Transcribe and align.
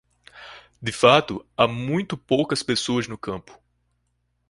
De 0.81 0.91
fato, 0.91 1.47
há 1.55 1.67
muito 1.67 2.17
poucas 2.17 2.63
pessoas 2.63 3.07
no 3.07 3.19
campo. 3.19 3.55